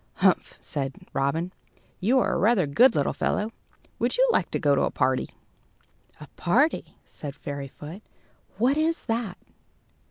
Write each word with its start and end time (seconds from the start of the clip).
"Humph!" 0.15 0.57
said 0.59 0.95
Robin, 1.13 1.53
"you 1.99 2.17
are 2.17 2.33
a 2.33 2.39
rather 2.39 2.65
good 2.65 2.95
little 2.95 3.13
fellow. 3.13 3.51
Would 3.99 4.17
you 4.17 4.27
like 4.33 4.49
to 4.49 4.57
go 4.57 4.73
to 4.73 4.81
a 4.81 4.89
party?" 4.89 5.29
"A 6.19 6.25
party!" 6.37 6.95
said 7.05 7.35
Fairyfoot. 7.35 8.01
"What 8.57 8.77
is 8.77 9.05
that?" 9.05 9.37